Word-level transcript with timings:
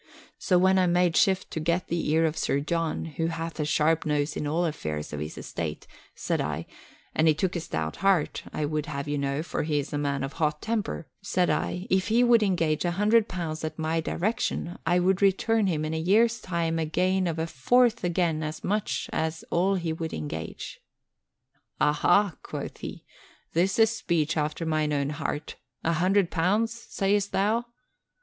So 0.39 0.57
when 0.57 0.79
I 0.79 0.87
made 0.87 1.15
shift 1.15 1.51
to 1.51 1.59
get 1.59 1.87
the 1.87 2.09
ear 2.09 2.25
of 2.25 2.35
Sir 2.35 2.59
John, 2.59 3.05
who 3.05 3.27
hath 3.27 3.59
a 3.59 3.65
sharp 3.65 4.03
nose 4.03 4.35
in 4.35 4.47
all 4.47 4.65
affairs 4.65 5.13
of 5.13 5.19
his 5.19 5.37
estate, 5.37 5.85
said 6.15 6.41
I, 6.41 6.65
and 7.13 7.29
it 7.29 7.37
took 7.37 7.55
a 7.55 7.59
stout 7.59 7.97
heart, 7.97 8.41
I 8.51 8.65
would 8.65 8.87
have 8.87 9.07
you 9.07 9.19
know, 9.19 9.43
for 9.43 9.61
he 9.61 9.77
is 9.77 9.93
a 9.93 9.99
man 9.99 10.23
of 10.23 10.33
hot 10.33 10.59
temper, 10.59 11.05
said 11.21 11.51
I, 11.51 11.85
if 11.91 12.07
he 12.07 12.23
would 12.23 12.41
engage 12.41 12.83
a 12.83 12.89
hundred 12.97 13.27
pounds 13.27 13.63
at 13.63 13.77
my 13.77 14.01
direction 14.01 14.79
I 14.87 14.97
would 14.97 15.21
return 15.21 15.67
him 15.67 15.85
in 15.85 15.93
a 15.93 15.99
year's 15.99 16.41
time 16.41 16.79
a 16.79 16.85
gain 16.87 17.27
of 17.27 17.37
a 17.37 17.45
fourth 17.45 18.03
again 18.03 18.41
as 18.41 18.63
much 18.63 19.07
as 19.13 19.45
all 19.51 19.75
he 19.75 19.93
would 19.93 20.13
engage. 20.15 20.79
"'Aha!'" 21.79 22.37
quoth 22.41 22.79
he, 22.79 23.05
"'this 23.53 23.77
is 23.77 23.91
speech 23.95 24.35
after 24.35 24.65
mine 24.65 24.93
own 24.93 25.11
heart. 25.11 25.57
A 25.83 25.93
hundred 25.93 26.31
pounds, 26.31 26.73
sayest 26.73 27.31
thou? 27.33 27.65